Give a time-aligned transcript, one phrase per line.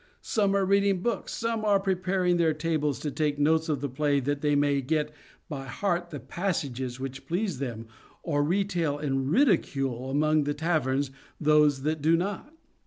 [0.23, 4.19] Some are reading books, some are preparing their tables to take notes of the play
[4.21, 5.11] that they may get
[5.47, 7.85] by heart the passages which please them
[8.23, 12.51] or retail in ridicule among the taverns those that do not.